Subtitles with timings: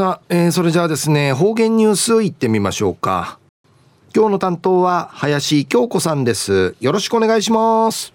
[0.00, 3.38] さあ、えー、それじゃあですね、方言ニュースいってみましょうか。
[4.16, 6.74] 今日の担当は林京子さんです。
[6.80, 8.14] よろしくお願いします。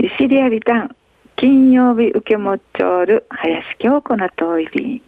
[0.00, 0.96] 石リアビタン、
[1.36, 5.02] 金曜日受け持っちょる林京子の遠い便。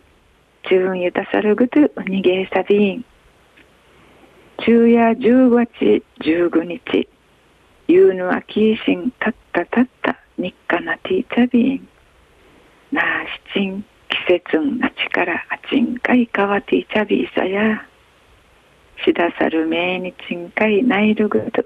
[0.71, 3.05] 中ゆたさるぐとうにげさびん。
[4.61, 7.09] 昼夜10月15日、
[7.89, 11.89] ゆうぬあきいしんたったたった日課なティーチャビン。
[12.93, 13.85] なあしちん、
[14.27, 17.87] 季節んなちからあちんかいかわティーチャビーさや。
[19.05, 21.63] しださるめいにちんかいないるぐと、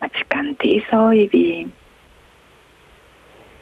[0.00, 1.72] まちかんていそういびん。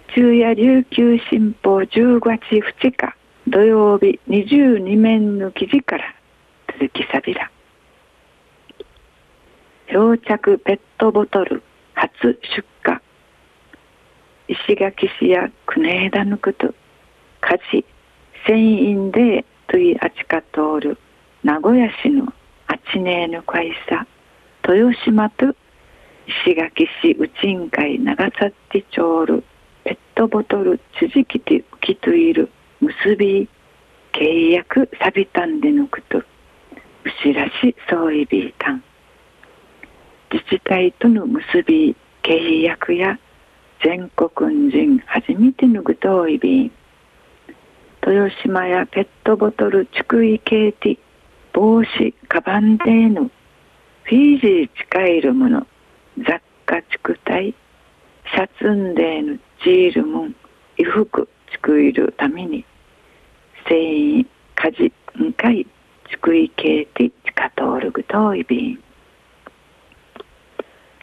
[0.08, 3.16] 昼夜琉球新報10月2日
[3.48, 6.04] 土曜日22面の記事から
[6.78, 7.50] 続きさびら。
[9.88, 11.62] 漂着ペットボトル
[11.94, 12.98] 初出荷。
[14.48, 16.74] 石垣市や国枝のこと
[17.40, 17.86] 火事
[18.46, 20.98] 船員でといあちか通る
[21.42, 22.32] 名古屋市の
[22.66, 24.06] あちねえの会社
[24.68, 25.54] 豊島と
[26.26, 29.44] 石垣市内ん会長崎町る
[29.84, 33.48] ペットボトル知事て浮きといる結び
[34.12, 36.22] 契約サビタンでのことう
[37.22, 38.82] しらしそういびいたん
[40.30, 43.18] 自治体との結び契約や
[43.82, 46.72] 全国人初めてのぐといびん。
[48.06, 50.98] 豊島やペットボトル蓄意ケーティ
[51.54, 53.30] 帽子カバンデーヌ
[54.02, 55.66] フィージー近いるもの
[56.18, 57.54] 雑貨畜体
[58.30, 60.36] シャツンデーヌジールムン
[60.76, 62.66] 衣服作るために
[63.66, 64.92] 繊維家事
[65.24, 65.66] んかい
[66.22, 68.78] 蓄意ケーティ近通るぐといびん。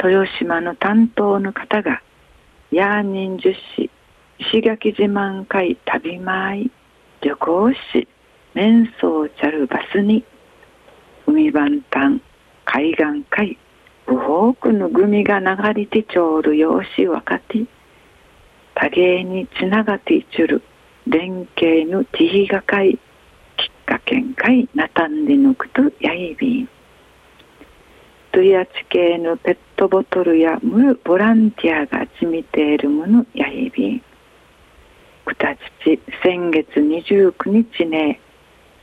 [0.03, 2.03] 豊島の担当の方が
[2.69, 3.89] ヤーニン十市
[4.37, 6.69] 石垣自慢会旅前
[7.21, 8.07] 旅行し
[8.53, 10.23] 面相ちゃるバスに。
[11.27, 12.19] 海万端
[12.65, 13.57] 海岸海
[14.07, 17.65] 多くのグミが流れてちょうる様子若手
[18.75, 20.63] 多芸につながっていちゅる
[21.07, 22.99] 連携のティーがかいきっ
[23.85, 26.69] かけんかいなたんでぬくとやいびん。
[28.31, 34.03] トヤチ系のペットボトルや無ボランティアが集めているものやいびん。
[35.25, 38.19] くたちち先月29日ね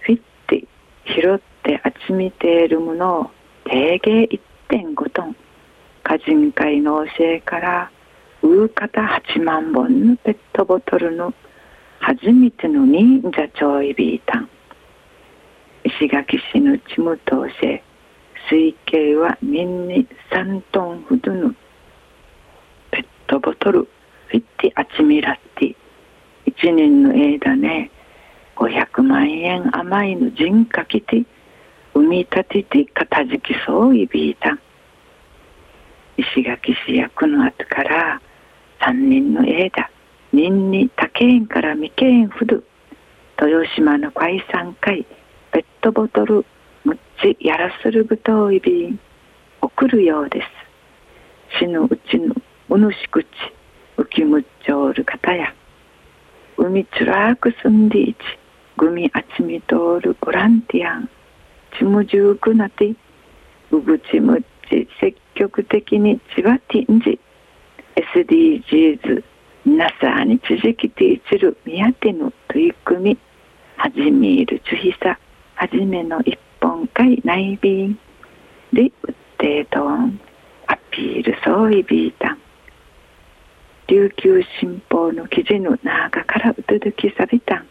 [0.00, 3.31] フィッティ拾って集めているものを
[3.65, 4.28] 定芸
[4.69, 5.37] 1.5トン
[6.04, 7.91] 歌人会の教えから
[8.43, 9.00] ううかた
[9.37, 11.34] 8万本のペットボトルの
[12.00, 14.49] 初めての忍者超いビータン。
[15.84, 17.82] 石垣市のちむと教え
[18.50, 21.55] 推計は年に3トンほどの
[22.91, 25.75] ペットボトルフィッティ集めらって
[26.62, 27.91] 1年の間ね
[28.56, 31.24] 500万円甘いの人かきて
[31.94, 34.58] 産み立てて片付きそういびいた
[36.16, 38.20] 石垣市役の後から
[38.80, 39.91] 3人の間
[40.32, 42.62] 人に竹園から未見ほど
[43.40, 45.06] 豊島の海産会
[45.52, 46.44] ペットボトル
[46.84, 49.00] むっちやらするぶとういびん
[49.60, 50.46] 送るようです。
[51.58, 52.34] 死のうちの
[52.69, 53.28] うぬしくち
[53.96, 55.54] 浮きむっちょおる方や
[56.58, 58.19] 海つらく住んでいち
[58.76, 61.08] グミ集み通るボランティアン
[61.78, 62.94] ちむじゅうくなて
[63.70, 67.20] うぐちむっち積極的にちばてんじ
[67.94, 69.22] SDGs
[69.64, 73.19] 皆さんに続きていちる宮手の取り組み
[73.76, 75.16] 始めるちゅひさ
[75.54, 77.96] はじめの一本会内便
[78.72, 80.20] でうってとん
[80.66, 82.38] アピールそういびいたん
[83.88, 87.65] 琉球新報の記事の中からうとどきさびた。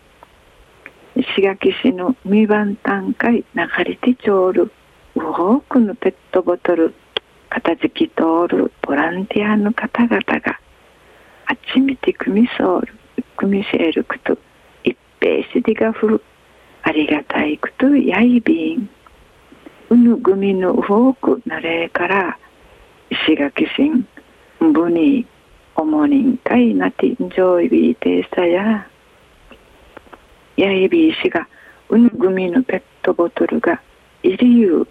[1.16, 4.72] 石垣市の未番単会流れてちょうる。
[5.16, 6.96] 多くのペットボトル
[7.50, 10.60] 片付き通るボランティアの方々が
[11.46, 12.98] あっちみて組みそうる
[13.36, 14.40] 組みせること。
[14.84, 16.24] 一平しりがふる。
[16.82, 18.90] ありがたいことやいびん。
[19.92, 22.40] うぬぐみの多くなれから
[23.12, 24.08] 石垣市ん
[24.74, 25.28] ぶに
[25.80, 28.88] おもにんかいなてんじょういびいてさや
[30.56, 31.48] やいびいしが
[31.90, 33.80] うぬぐみのペットボトルが
[34.24, 34.88] いりゆう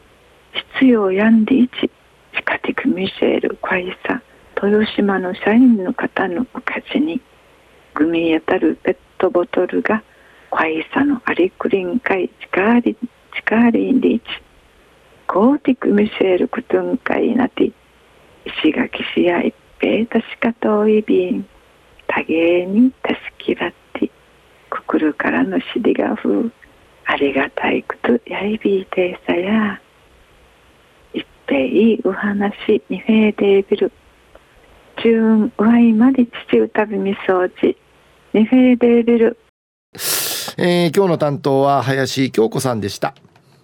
[0.78, 1.90] 必要やんでいち
[2.32, 4.22] 地下的ミシェル会社
[4.62, 7.20] 豊島の社員の方のおかじに
[7.94, 10.04] グミやたるペットボトルが
[10.52, 12.96] 会社のアリクリン会力あり
[13.34, 14.24] 力ありんでいち
[15.26, 17.72] コーティクミシェルクトゥン会なて
[18.44, 21.46] 石垣市や一平確か遠い便
[22.06, 24.10] 多芸に助けらって
[24.70, 26.50] くくるからのしりがふ
[27.04, 29.80] ありがたいくつやいびいてさや
[31.14, 33.92] いっぺいう話にへいでびる
[35.02, 37.76] 中運うわいまり父うたびみそうじ
[38.32, 39.38] にへいでびる
[40.58, 43.14] えー、今日の担当は林京子さんでした。